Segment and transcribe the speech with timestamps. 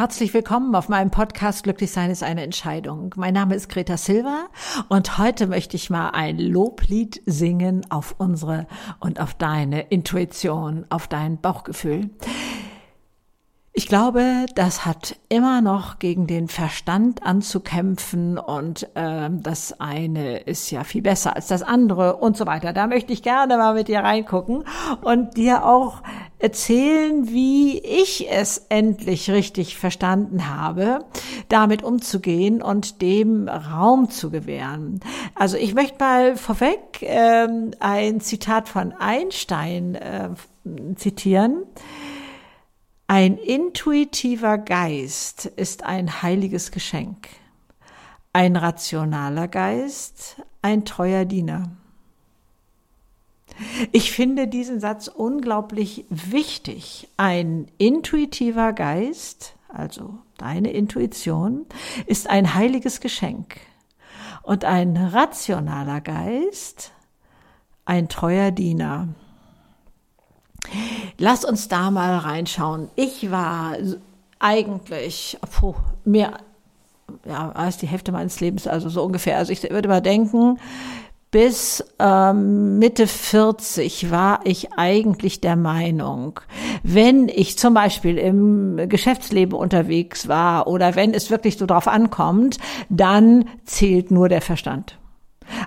[0.00, 3.14] Herzlich willkommen auf meinem Podcast Glücklich sein ist eine Entscheidung.
[3.18, 4.46] Mein Name ist Greta Silva
[4.88, 8.66] und heute möchte ich mal ein Loblied singen auf unsere
[8.98, 12.08] und auf deine Intuition, auf dein Bauchgefühl.
[13.80, 20.70] Ich glaube, das hat immer noch gegen den Verstand anzukämpfen und äh, das eine ist
[20.70, 22.74] ja viel besser als das andere und so weiter.
[22.74, 24.64] Da möchte ich gerne mal mit dir reingucken
[25.00, 26.02] und dir auch
[26.38, 30.98] erzählen, wie ich es endlich richtig verstanden habe,
[31.48, 35.00] damit umzugehen und dem Raum zu gewähren.
[35.34, 37.48] Also ich möchte mal vorweg äh,
[37.80, 40.28] ein Zitat von Einstein äh,
[40.96, 41.62] zitieren.
[43.12, 47.26] Ein intuitiver Geist ist ein heiliges Geschenk.
[48.32, 51.72] Ein rationaler Geist ein treuer Diener.
[53.90, 57.08] Ich finde diesen Satz unglaublich wichtig.
[57.16, 61.66] Ein intuitiver Geist, also deine Intuition,
[62.06, 63.56] ist ein heiliges Geschenk.
[64.44, 66.92] Und ein rationaler Geist
[67.84, 69.08] ein treuer Diener.
[71.22, 72.88] Lass uns da mal reinschauen.
[72.96, 73.76] Ich war
[74.38, 75.74] eigentlich puh,
[76.06, 76.38] mehr
[77.26, 79.36] ja, als die Hälfte meines Lebens, also so ungefähr.
[79.36, 80.58] Also ich würde mal denken,
[81.30, 86.40] bis ähm, Mitte 40 war ich eigentlich der Meinung,
[86.82, 92.56] wenn ich zum Beispiel im Geschäftsleben unterwegs war oder wenn es wirklich so drauf ankommt,
[92.88, 94.96] dann zählt nur der Verstand.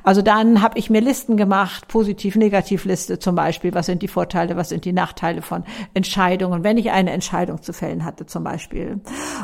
[0.03, 3.73] Also dann habe ich mir Listen gemacht, Positiv-Negativ-Liste zum Beispiel.
[3.73, 7.73] Was sind die Vorteile, was sind die Nachteile von Entscheidungen, wenn ich eine Entscheidung zu
[7.73, 9.01] fällen hatte zum Beispiel.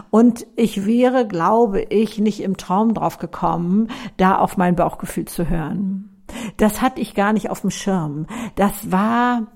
[0.09, 5.49] Und ich wäre, glaube ich, nicht im Traum drauf gekommen, da auf mein Bauchgefühl zu
[5.49, 6.09] hören.
[6.57, 8.27] Das hatte ich gar nicht auf dem Schirm.
[8.55, 9.47] Das war,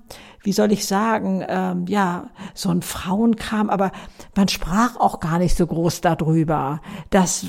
[0.42, 3.92] wie soll ich sagen, ähm, ja, so ein Frauenkram, aber
[4.36, 6.82] man sprach auch gar nicht so groß darüber.
[7.10, 7.46] Das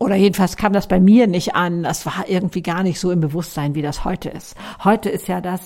[0.00, 1.82] oder jedenfalls kam das bei mir nicht an.
[1.82, 4.56] Das war irgendwie gar nicht so im Bewusstsein, wie das heute ist.
[4.82, 5.60] Heute ist ja das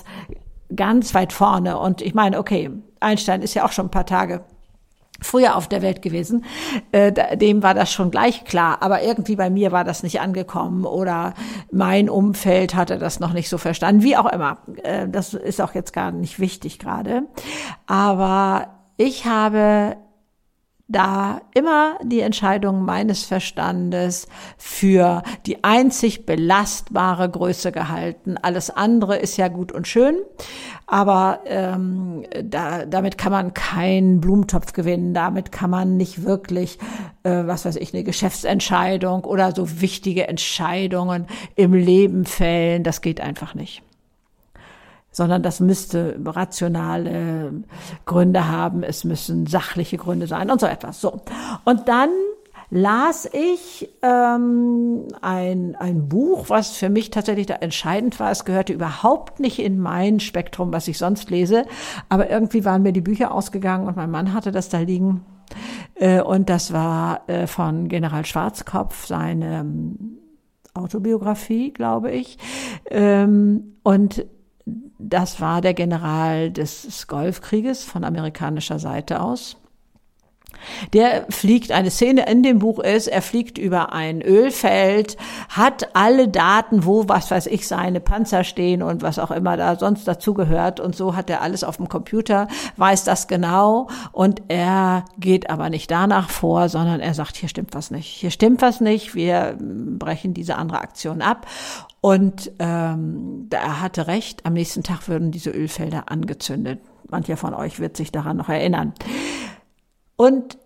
[0.75, 1.79] ganz weit vorne.
[1.79, 2.69] Und ich meine, okay,
[2.99, 4.45] Einstein ist ja auch schon ein paar Tage
[5.21, 6.45] früher auf der Welt gewesen.
[6.91, 8.79] Äh, dem war das schon gleich klar.
[8.81, 11.35] Aber irgendwie bei mir war das nicht angekommen oder
[11.71, 14.03] mein Umfeld hatte das noch nicht so verstanden.
[14.03, 14.59] Wie auch immer.
[14.83, 17.23] Äh, das ist auch jetzt gar nicht wichtig gerade.
[17.87, 18.67] Aber
[18.97, 19.97] ich habe
[20.87, 24.29] da immer die Entscheidung meines Verstandes
[24.59, 28.37] für die einzig belastbare Größe gehalten.
[28.41, 30.17] Alles andere ist ja gut und schön,
[30.87, 36.79] aber ähm, da, damit kann man keinen Blumentopf gewinnen, damit kann man nicht wirklich,
[37.23, 42.83] äh, was weiß ich, eine Geschäftsentscheidung oder so wichtige Entscheidungen im Leben fällen.
[42.83, 43.83] Das geht einfach nicht
[45.15, 47.53] sondern das müsste rationale
[48.05, 51.01] Gründe haben, es müssen sachliche Gründe sein und so etwas.
[51.01, 51.21] So.
[51.65, 52.11] Und dann
[52.71, 58.33] las ich ähm, ein, ein Buch, was für mich tatsächlich da entscheidend war.
[58.33, 61.65] Es gehörte überhaupt nicht in mein Spektrum, was ich sonst lese,
[62.09, 65.25] aber irgendwie waren mir die Bücher ausgegangen und mein Mann hatte das da liegen.
[65.95, 70.19] Äh, und das war äh, von General Schwarzkopf, seine ähm,
[70.75, 72.39] Autobiografie, glaube ich.
[72.91, 74.27] Ähm, und
[74.67, 79.57] das war der General des Golfkrieges von amerikanischer Seite aus.
[80.93, 85.17] Der fliegt, eine Szene in dem Buch ist, er fliegt über ein Ölfeld,
[85.49, 89.77] hat alle Daten, wo, was weiß ich, seine Panzer stehen und was auch immer da
[89.77, 90.81] sonst dazugehört.
[90.81, 93.89] Und so hat er alles auf dem Computer, weiß das genau.
[94.13, 98.07] Und er geht aber nicht danach vor, sondern er sagt, hier stimmt was nicht.
[98.07, 99.15] Hier stimmt was nicht.
[99.15, 101.47] Wir brechen diese andere Aktion ab.
[102.01, 106.81] Und ähm, er hatte recht, am nächsten Tag würden diese Ölfelder angezündet.
[107.09, 108.93] Mancher von euch wird sich daran noch erinnern.
[110.17, 110.59] Und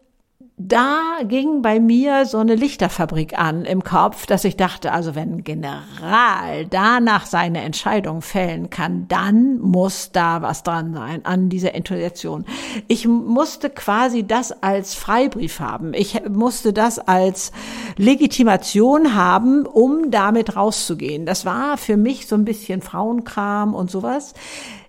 [0.61, 5.37] da ging bei mir so eine Lichterfabrik an im Kopf, dass ich dachte, also wenn
[5.37, 11.77] ein General danach seine Entscheidung fällen kann, dann muss da was dran sein an dieser
[11.77, 12.45] Intuition.
[12.89, 15.95] Ich musste quasi das als Freibrief haben.
[15.95, 17.53] Ich musste das als
[17.97, 21.25] Legitimation haben, um damit rauszugehen.
[21.25, 24.35] Das war für mich so ein bisschen Frauenkram und sowas.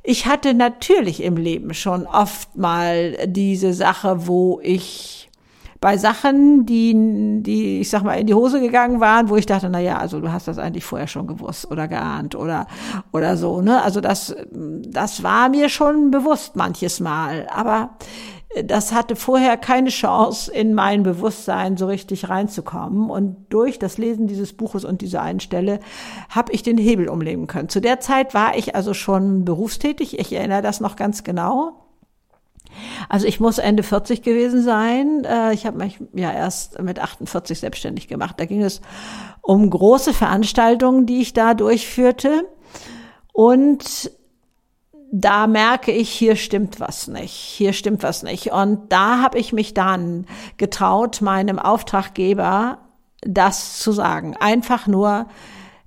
[0.03, 5.29] Ich hatte natürlich im Leben schon oft mal diese Sache, wo ich
[5.81, 6.93] bei Sachen, die,
[7.41, 10.19] die, ich sag mal, in die Hose gegangen waren, wo ich dachte, na ja, also
[10.19, 12.67] du hast das eigentlich vorher schon gewusst oder geahnt oder,
[13.13, 13.81] oder so, ne?
[13.81, 17.91] Also das, das war mir schon bewusst manches Mal, aber
[18.63, 23.11] das hatte vorher keine Chance, in mein Bewusstsein so richtig reinzukommen.
[23.11, 25.79] Und durch das Lesen dieses Buches und dieser einen Stelle
[26.29, 27.69] habe ich den Hebel umlegen können.
[27.69, 30.17] Zu der Zeit war ich also schon berufstätig.
[30.17, 31.73] Ich erinnere das noch ganz genau.
[33.07, 35.25] Also ich muss Ende 40 gewesen sein.
[35.25, 38.35] Äh, ich habe mich ja erst mit 48 selbstständig gemacht.
[38.39, 38.81] Da ging es
[39.41, 42.47] um große Veranstaltungen, die ich da durchführte.
[43.31, 44.11] Und
[45.11, 48.51] da merke ich, hier stimmt was nicht, hier stimmt was nicht.
[48.51, 50.25] Und da habe ich mich dann
[50.57, 52.79] getraut, meinem Auftraggeber
[53.21, 54.37] das zu sagen.
[54.37, 55.27] Einfach nur,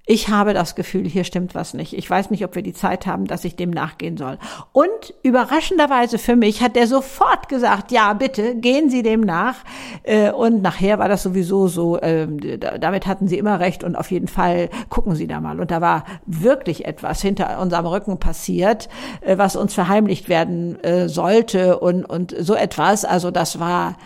[0.04, 1.92] ich habe das Gefühl, hier stimmt was nicht.
[1.96, 4.36] Ich weiß nicht, ob wir die Zeit haben, dass ich dem nachgehen soll.
[4.72, 9.56] Und überraschenderweise für mich hat der sofort gesagt, ja, bitte, gehen Sie dem nach.
[10.02, 12.38] Äh, und nachher war das sowieso so, ähm,
[12.80, 15.60] damit hatten Sie immer recht und auf jeden Fall gucken Sie da mal.
[15.60, 18.88] Und da war wirklich etwas hinter unserem Rücken passiert,
[19.20, 23.04] äh, was uns verheimlicht werden äh, sollte und, und so etwas.
[23.04, 23.96] Also das war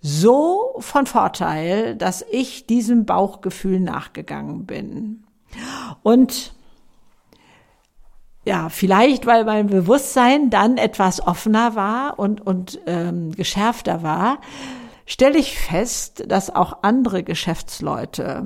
[0.00, 5.23] so von Vorteil, dass ich diesem Bauchgefühl nachgegangen bin.
[6.02, 6.54] Und
[8.44, 14.38] ja, vielleicht, weil mein Bewusstsein dann etwas offener war und, und ähm, geschärfter war,
[15.06, 18.44] stelle ich fest, dass auch andere Geschäftsleute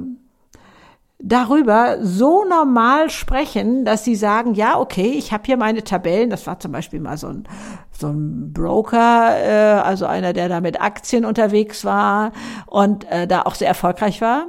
[1.21, 6.31] darüber so normal sprechen, dass sie sagen, ja, okay, ich habe hier meine Tabellen.
[6.31, 7.49] Das war zum Beispiel mal so ein,
[7.91, 12.31] so ein Broker, äh, also einer, der da mit Aktien unterwegs war
[12.67, 14.47] und äh, da auch sehr erfolgreich war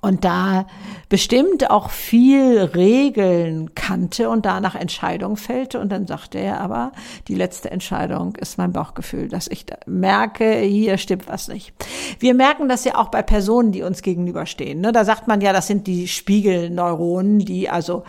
[0.00, 0.66] und da
[1.08, 5.78] bestimmt auch viel Regeln kannte und danach Entscheidungen fällte.
[5.78, 6.92] Und dann sagte er aber,
[7.28, 11.74] die letzte Entscheidung ist mein Bauchgefühl, dass ich da merke, hier stimmt was nicht.
[12.18, 14.80] Wir merken das ja auch bei Personen, die uns gegenüberstehen.
[14.80, 14.92] Ne?
[14.92, 18.04] Da sagt man ja, das sind die Spiegelneuronen, die also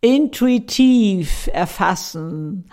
[0.00, 2.70] intuitiv erfassen,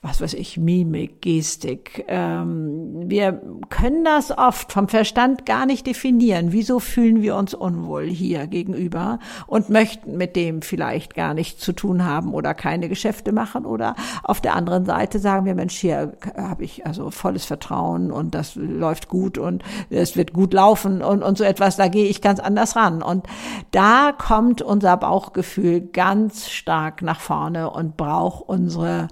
[0.00, 2.04] was weiß ich, Mimik, Gestik.
[2.06, 6.52] Ähm, wir können das oft vom Verstand gar nicht definieren.
[6.52, 9.18] Wieso fühlen wir uns unwohl hier gegenüber
[9.48, 13.96] und möchten mit dem vielleicht gar nichts zu tun haben oder keine Geschäfte machen oder
[14.22, 18.54] auf der anderen Seite sagen wir, Mensch, hier habe ich also volles Vertrauen und das
[18.54, 22.38] läuft gut und es wird gut laufen und, und so etwas, da gehe ich ganz
[22.38, 23.02] anders ran.
[23.02, 23.26] Und
[23.72, 29.08] da kommt unser Bauchgefühl ganz stark nach vorne und braucht unsere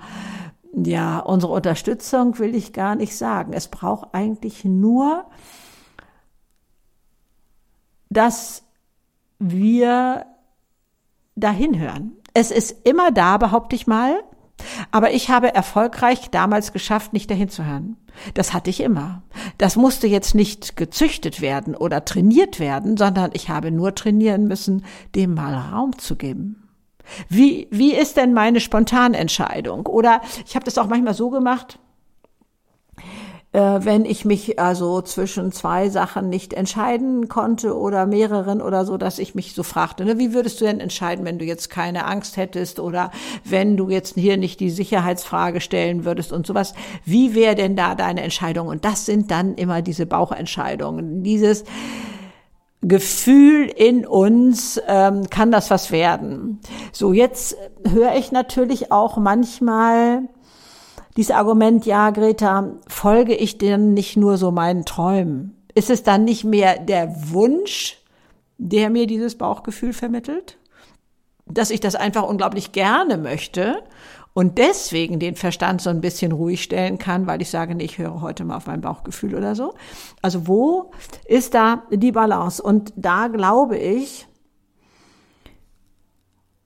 [0.77, 3.55] ja, unsere Unterstützung will ich gar nicht sagen.
[3.55, 5.25] Es braucht eigentlich nur,
[8.11, 8.63] dass
[9.39, 10.27] wir
[11.35, 12.13] dahin hören.
[12.35, 14.23] Es ist immer da, behaupte ich mal.
[14.91, 17.97] Aber ich habe erfolgreich damals geschafft, nicht dahin zu hören.
[18.35, 19.23] Das hatte ich immer.
[19.59, 24.85] Das musste jetzt nicht gezüchtet werden oder trainiert werden, sondern ich habe nur trainieren müssen,
[25.15, 26.66] dem mal Raum zu geben.
[27.29, 29.87] Wie, wie ist denn meine Spontanentscheidung?
[29.87, 31.79] Oder ich habe das auch manchmal so gemacht,
[33.57, 38.99] äh, wenn ich mich also zwischen zwei Sachen nicht entscheiden konnte oder mehreren oder so,
[38.99, 42.05] dass ich mich so fragte, ne, wie würdest du denn entscheiden, wenn du jetzt keine
[42.05, 43.11] Angst hättest oder
[43.45, 46.75] wenn du jetzt hier nicht die Sicherheitsfrage stellen würdest und sowas.
[47.07, 48.69] Wie wäre denn da deine Entscheidung?
[48.69, 51.23] Und das sind dann immer diese Bauchentscheidungen.
[51.23, 51.65] Dieses,
[52.89, 56.61] Gefühl in uns, ähm, kann das was werden.
[56.93, 57.57] So, jetzt
[57.89, 60.23] höre ich natürlich auch manchmal
[61.17, 65.57] dieses Argument, ja, Greta, folge ich denn nicht nur so meinen Träumen?
[65.75, 67.99] Ist es dann nicht mehr der Wunsch,
[68.59, 70.59] der mir dieses Bauchgefühl vermittelt?
[71.47, 73.83] Dass ich das einfach unglaublich gerne möchte
[74.37, 77.97] und deswegen den Verstand so ein bisschen ruhig stellen kann, weil ich sage, nee, ich
[77.97, 79.73] höre heute mal auf mein Bauchgefühl oder so.
[80.21, 80.91] Also wo
[81.25, 82.63] ist da die Balance?
[82.63, 84.27] Und da glaube ich,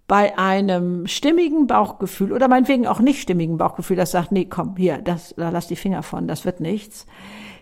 [0.08, 4.98] bei einem stimmigen Bauchgefühl oder meinetwegen auch nicht stimmigen Bauchgefühl, das sagt, nee, komm, hier,
[4.98, 7.06] das, da lass die Finger von, das wird nichts.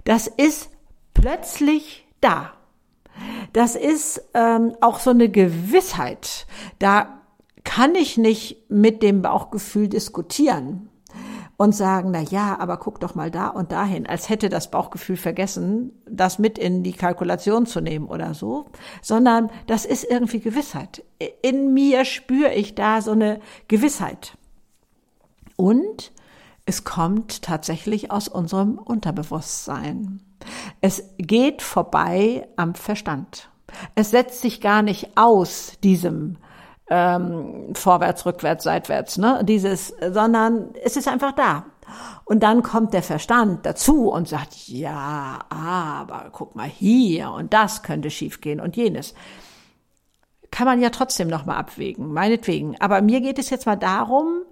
[0.04, 0.70] Das ist
[1.12, 2.54] plötzlich da.
[3.52, 6.46] Das ist ähm, auch so eine Gewissheit.
[6.78, 7.17] Da
[7.68, 10.88] kann ich nicht mit dem Bauchgefühl diskutieren
[11.58, 15.18] und sagen, na ja, aber guck doch mal da und dahin, als hätte das Bauchgefühl
[15.18, 18.70] vergessen, das mit in die Kalkulation zu nehmen oder so,
[19.02, 21.04] sondern das ist irgendwie Gewissheit.
[21.42, 24.38] In mir spüre ich da so eine Gewissheit.
[25.56, 26.10] Und
[26.64, 30.22] es kommt tatsächlich aus unserem Unterbewusstsein.
[30.80, 33.50] Es geht vorbei am Verstand.
[33.94, 36.38] Es setzt sich gar nicht aus diesem
[36.90, 39.40] ähm, vorwärts, rückwärts, seitwärts, ne?
[39.44, 41.66] Dieses, sondern es ist einfach da.
[42.24, 47.82] Und dann kommt der Verstand dazu und sagt, ja, aber guck mal hier und das
[47.82, 49.14] könnte schiefgehen und jenes.
[50.50, 52.76] Kann man ja trotzdem noch mal abwägen, meinetwegen.
[52.80, 54.42] Aber mir geht es jetzt mal darum,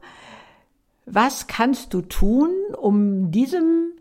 [1.06, 3.92] was kannst du tun, um diesem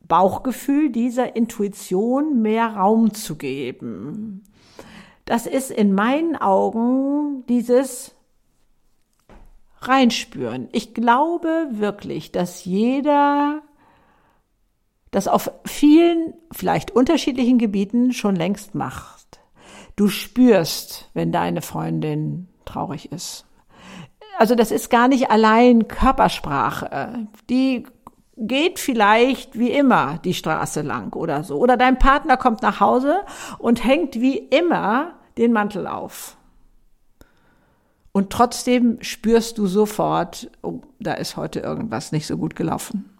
[0.00, 4.44] Bauchgefühl, dieser Intuition mehr Raum zu geben?
[5.26, 8.14] Das ist in meinen Augen dieses
[9.80, 10.68] reinspüren.
[10.72, 13.62] Ich glaube wirklich, dass jeder
[15.10, 19.40] das auf vielen, vielleicht unterschiedlichen Gebieten schon längst macht.
[19.96, 23.46] Du spürst, wenn deine Freundin traurig ist.
[24.38, 27.26] Also das ist gar nicht allein Körpersprache.
[27.48, 27.86] Die
[28.36, 31.56] geht vielleicht wie immer die Straße lang oder so.
[31.56, 33.20] Oder dein Partner kommt nach Hause
[33.58, 36.36] und hängt wie immer den Mantel auf.
[38.12, 43.10] Und trotzdem spürst du sofort, oh, da ist heute irgendwas nicht so gut gelaufen.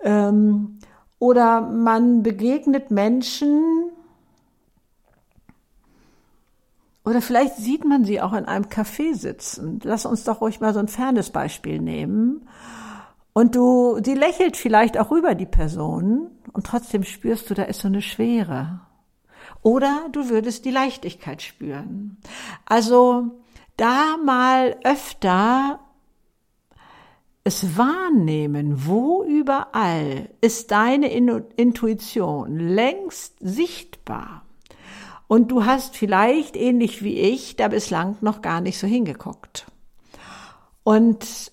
[0.00, 0.80] Ähm,
[1.20, 3.62] oder man begegnet Menschen,
[7.04, 9.80] oder vielleicht sieht man sie auch in einem Café sitzen.
[9.82, 12.48] Lass uns doch ruhig mal so ein fernes Beispiel nehmen.
[13.32, 17.80] Und du, sie lächelt vielleicht auch rüber die Person und trotzdem spürst du, da ist
[17.80, 18.80] so eine Schwere.
[19.62, 22.18] Oder du würdest die Leichtigkeit spüren.
[22.66, 23.30] Also
[23.76, 25.80] da mal öfter
[27.44, 34.42] es wahrnehmen, wo überall ist deine Intuition längst sichtbar.
[35.26, 39.66] Und du hast vielleicht, ähnlich wie ich, da bislang noch gar nicht so hingeguckt.
[40.84, 41.52] Und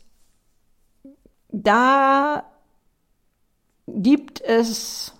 [1.47, 2.43] da
[3.87, 5.13] gibt es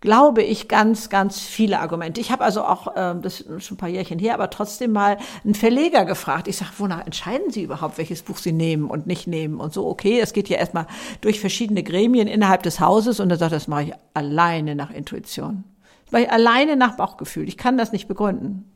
[0.00, 2.20] glaube ich, ganz, ganz viele Argumente.
[2.20, 5.18] Ich habe also auch, äh, das ist schon ein paar Jährchen her, aber trotzdem mal
[5.44, 6.48] einen Verleger gefragt.
[6.48, 9.86] Ich sage, wonach entscheiden Sie überhaupt, welches Buch Sie nehmen und nicht nehmen und so.
[9.86, 10.86] Okay, es geht ja erstmal
[11.20, 15.64] durch verschiedene Gremien innerhalb des Hauses und er sagt, das mache ich alleine nach Intuition.
[16.04, 17.48] Das mache ich alleine nach Bauchgefühl.
[17.48, 18.70] Ich kann das nicht begründen.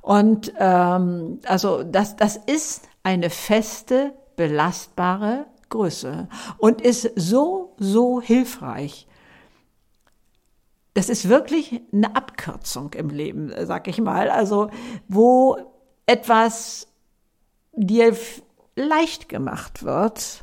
[0.00, 9.07] Und ähm, also das, das ist eine feste, belastbare Größe und ist so, so hilfreich
[10.98, 14.30] das ist wirklich eine Abkürzung im Leben, sag ich mal.
[14.30, 14.68] Also,
[15.06, 15.56] wo
[16.06, 16.88] etwas
[17.72, 18.16] dir
[18.74, 20.42] leicht gemacht wird,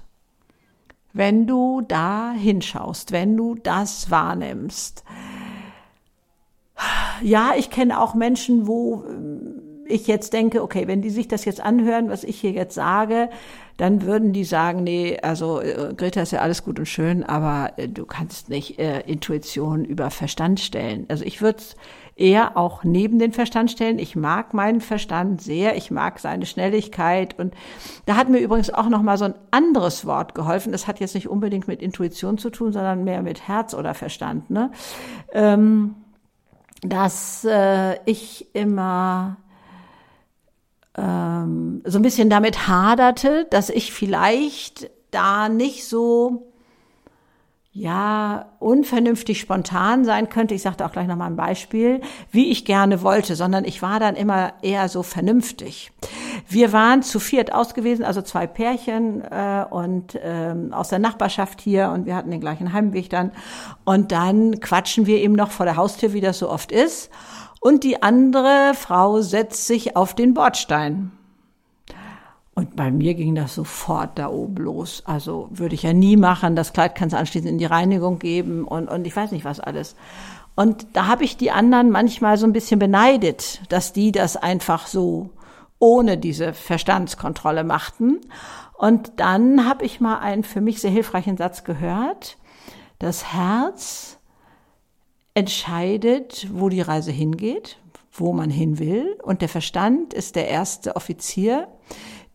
[1.12, 5.03] wenn du da hinschaust, wenn du das wahrnimmst.
[7.21, 9.03] Ja, ich kenne auch Menschen, wo
[9.88, 13.30] ich jetzt denke, okay, wenn die sich das jetzt anhören, was ich hier jetzt sage,
[13.77, 17.74] dann würden die sagen, nee, also äh, Greta ist ja alles gut und schön, aber
[17.77, 21.06] äh, du kannst nicht äh, Intuition über Verstand stellen.
[21.10, 21.75] Also ich würde es
[22.15, 24.00] eher auch neben den Verstand stellen.
[24.00, 27.54] Ich mag meinen Verstand sehr, ich mag seine Schnelligkeit und
[28.06, 30.72] da hat mir übrigens auch noch mal so ein anderes Wort geholfen.
[30.72, 34.50] Das hat jetzt nicht unbedingt mit Intuition zu tun, sondern mehr mit Herz oder Verstand.
[34.50, 34.72] Ne?
[35.34, 35.96] Ähm,
[36.82, 39.38] dass äh, ich immer
[40.98, 46.52] ähm, so ein bisschen damit haderte, dass ich vielleicht da nicht so
[47.78, 50.56] ja, unvernünftig spontan sein könnte.
[50.56, 52.00] Ich sagte auch gleich nochmal ein Beispiel,
[52.32, 55.92] wie ich gerne wollte, sondern ich war dann immer eher so vernünftig.
[56.48, 61.90] Wir waren zu viert ausgewiesen, also zwei Pärchen äh, und ähm, aus der Nachbarschaft hier
[61.90, 63.34] und wir hatten den gleichen Heimweg dann.
[63.84, 67.12] Und dann quatschen wir eben noch vor der Haustür, wie das so oft ist
[67.65, 71.12] und die andere Frau setzt sich auf den Bordstein.
[72.53, 75.01] Und bei mir ging das sofort da oben los.
[75.07, 76.55] Also würde ich ja nie machen.
[76.55, 79.60] Das Kleid kannst du anschließend in die Reinigung geben und, und ich weiß nicht was
[79.60, 79.95] alles.
[80.53, 84.86] Und da habe ich die anderen manchmal so ein bisschen beneidet, dass die das einfach
[84.86, 85.31] so
[85.79, 88.22] ohne diese Verstandskontrolle machten.
[88.77, 92.38] Und dann habe ich mal einen für mich sehr hilfreichen Satz gehört.
[93.00, 94.14] Das Herz
[95.36, 97.77] entscheidet, wo die Reise hingeht,
[98.12, 99.18] wo man hin will.
[99.22, 101.68] Und der Verstand ist der erste Offizier,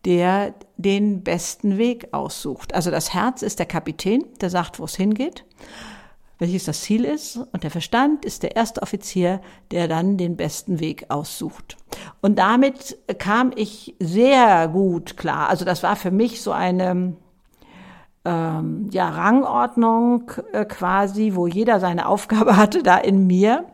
[0.05, 2.73] der den besten Weg aussucht.
[2.73, 5.45] Also das Herz ist der Kapitän, der sagt, wo es hingeht,
[6.39, 7.37] welches das Ziel ist.
[7.37, 9.41] Und der Verstand ist der erste Offizier,
[9.71, 11.77] der dann den besten Weg aussucht.
[12.21, 15.49] Und damit kam ich sehr gut klar.
[15.49, 17.15] Also das war für mich so eine
[18.25, 23.65] ähm, ja, Rangordnung äh, quasi, wo jeder seine Aufgabe hatte, da in mir.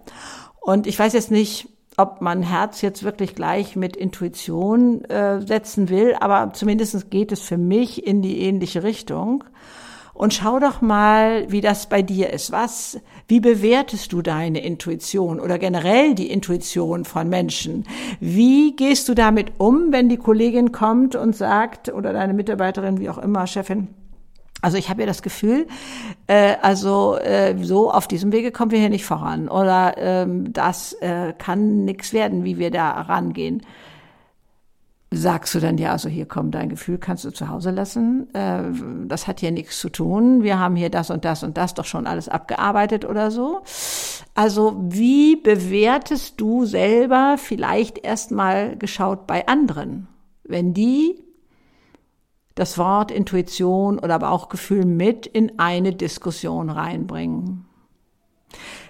[0.60, 5.90] Und ich weiß jetzt nicht, ob man Herz jetzt wirklich gleich mit Intuition äh, setzen
[5.90, 9.44] will, aber zumindest geht es für mich in die ähnliche Richtung.
[10.14, 12.52] Und schau doch mal, wie das bei dir ist.
[12.52, 17.86] Was, wie bewertest du deine Intuition oder generell die Intuition von Menschen?
[18.20, 23.10] Wie gehst du damit um, wenn die Kollegin kommt und sagt, oder deine Mitarbeiterin, wie
[23.10, 23.90] auch immer, Chefin,
[24.68, 25.66] also ich habe ja das Gefühl,
[26.28, 30.92] äh, also äh, so auf diesem Wege kommen wir hier nicht voran oder ähm, das
[31.00, 33.62] äh, kann nichts werden, wie wir da rangehen.
[35.10, 38.28] Sagst du dann ja, also hier komm, dein Gefühl kannst du zu Hause lassen.
[38.36, 38.64] Äh,
[39.08, 40.44] das hat hier nichts zu tun.
[40.44, 43.62] Wir haben hier das und das und das doch schon alles abgearbeitet oder so.
[44.36, 50.10] Also wie bewertest du selber vielleicht erstmal geschaut bei anderen,
[50.44, 51.24] wenn die
[52.58, 57.66] das Wort Intuition oder Bauchgefühl mit in eine Diskussion reinbringen.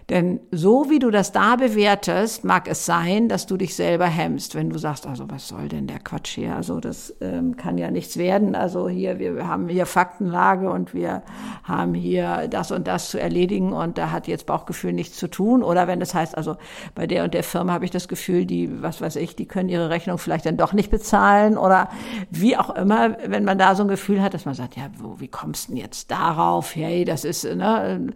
[0.10, 4.56] Denn so wie du das da bewertest, mag es sein, dass du dich selber hemmst,
[4.56, 6.56] wenn du sagst, also was soll denn der Quatsch hier?
[6.56, 8.56] Also das ähm, kann ja nichts werden.
[8.56, 11.24] Also hier, wir haben hier Faktenlage und wir
[11.64, 15.62] haben hier das und das zu erledigen und da hat jetzt Bauchgefühl nichts zu tun.
[15.62, 16.56] Oder wenn das heißt, also
[16.96, 19.68] bei der und der Firma habe ich das Gefühl, die, was weiß ich, die können
[19.68, 21.90] ihre Rechnung vielleicht dann doch nicht bezahlen oder
[22.30, 25.20] wie auch immer, wenn man da so ein Gefühl hat, dass man sagt, ja, wo,
[25.20, 26.76] wie kommst du denn jetzt darauf?
[26.78, 28.14] Hey, das ist, ne,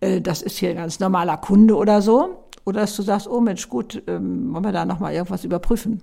[0.00, 2.38] äh, das ist hier ganz normaler normaler Kunde oder so.
[2.64, 6.00] Oder dass du sagst, oh Mensch, gut, ähm, wollen wir da nochmal irgendwas überprüfen.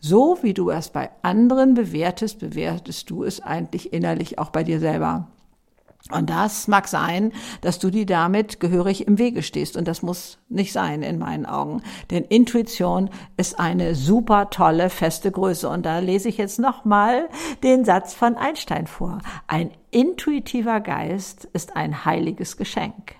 [0.00, 4.80] So wie du es bei anderen bewertest, bewertest du es eigentlich innerlich auch bei dir
[4.80, 5.28] selber.
[6.10, 9.76] Und das mag sein, dass du dir damit gehörig im Wege stehst.
[9.76, 11.82] Und das muss nicht sein in meinen Augen.
[12.10, 15.68] Denn Intuition ist eine super tolle, feste Größe.
[15.68, 17.28] Und da lese ich jetzt nochmal
[17.62, 19.18] den Satz von Einstein vor.
[19.46, 23.14] Ein intuitiver Geist ist ein heiliges Geschenk.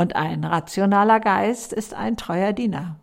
[0.00, 2.96] Und ein rationaler Geist ist ein treuer Diener.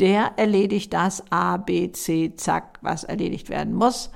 [0.00, 4.10] Der erledigt das A, B, C, zack, was erledigt werden muss.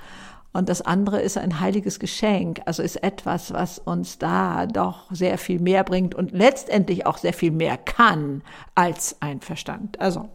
[0.52, 5.38] Und das andere ist ein heiliges Geschenk, also ist etwas, was uns da doch sehr
[5.38, 8.42] viel mehr bringt und letztendlich auch sehr viel mehr kann
[8.74, 10.00] als ein Verstand.
[10.00, 10.28] Also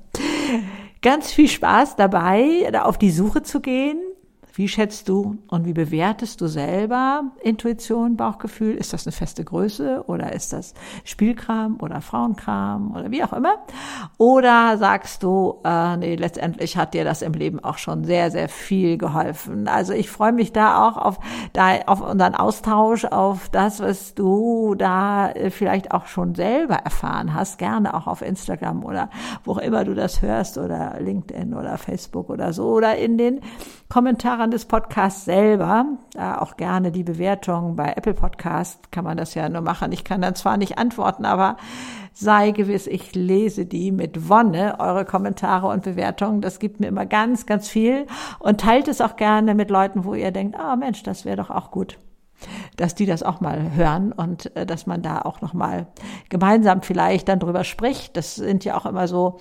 [1.01, 4.01] ganz viel Spaß dabei, da auf die Suche zu gehen
[4.53, 8.75] wie schätzt du und wie bewertest du selber Intuition, Bauchgefühl?
[8.75, 10.74] Ist das eine feste Größe oder ist das
[11.05, 13.55] Spielkram oder Frauenkram oder wie auch immer?
[14.17, 18.50] Oder sagst du, äh, nee, letztendlich hat dir das im Leben auch schon sehr, sehr
[18.50, 19.67] viel geholfen.
[19.67, 21.20] Also ich freue mich da auch auf,
[21.53, 27.34] da, auf unseren Austausch, auf das, was du da äh, vielleicht auch schon selber erfahren
[27.34, 27.58] hast.
[27.58, 29.10] Gerne auch auf Instagram oder
[29.43, 33.41] wo auch immer du das hörst oder LinkedIn oder Facebook oder so oder in den
[33.89, 39.36] Kommentaren des Podcasts selber, da auch gerne die Bewertung bei Apple Podcast kann man das
[39.36, 39.91] ja nur machen.
[39.91, 41.58] Ich kann dann zwar nicht antworten, aber
[42.13, 46.41] sei gewiss, ich lese die mit Wonne, eure Kommentare und Bewertungen.
[46.41, 48.08] Das gibt mir immer ganz, ganz viel
[48.39, 51.38] und teilt es auch gerne mit Leuten, wo ihr denkt, ah oh Mensch, das wäre
[51.38, 51.99] doch auch gut
[52.75, 55.86] dass die das auch mal hören und äh, dass man da auch noch mal
[56.30, 58.17] gemeinsam vielleicht dann drüber spricht.
[58.17, 59.39] Das sind ja auch immer so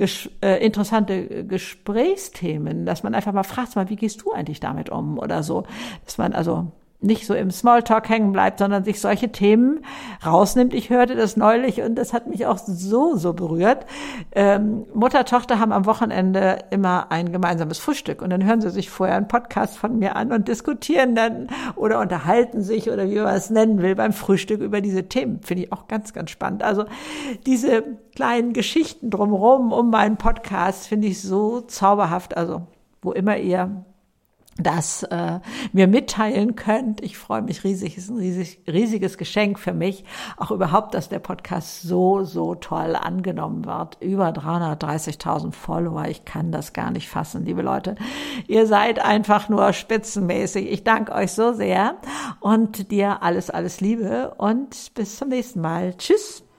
[0.00, 4.88] ges äh, interessante Gesprächsthemen, dass man einfach mal fragt, mal, wie gehst du eigentlich damit
[4.88, 5.64] um oder so,
[6.06, 9.84] dass man also nicht so im Smalltalk hängen bleibt, sondern sich solche Themen
[10.24, 10.74] rausnimmt.
[10.74, 13.86] Ich hörte das neulich und das hat mich auch so, so berührt.
[14.32, 18.90] Ähm, Mutter, Tochter haben am Wochenende immer ein gemeinsames Frühstück und dann hören sie sich
[18.90, 23.34] vorher einen Podcast von mir an und diskutieren dann oder unterhalten sich oder wie man
[23.34, 25.40] es nennen will beim Frühstück über diese Themen.
[25.42, 26.62] Finde ich auch ganz, ganz spannend.
[26.62, 26.84] Also
[27.46, 27.82] diese
[28.14, 32.36] kleinen Geschichten drumherum um meinen Podcast finde ich so zauberhaft.
[32.36, 32.62] Also
[33.02, 33.84] wo immer ihr
[34.62, 35.40] das äh,
[35.72, 37.02] mir mitteilen könnt.
[37.02, 37.96] Ich freue mich riesig.
[37.96, 40.04] Es ist ein riesig, riesiges Geschenk für mich.
[40.36, 43.98] Auch überhaupt, dass der Podcast so, so toll angenommen wird.
[44.00, 46.06] Über 330.000 Follower.
[46.06, 47.94] Ich kann das gar nicht fassen, liebe Leute.
[48.46, 50.70] Ihr seid einfach nur spitzenmäßig.
[50.70, 51.96] Ich danke euch so sehr
[52.40, 55.94] und dir alles, alles Liebe und bis zum nächsten Mal.
[55.96, 56.49] Tschüss.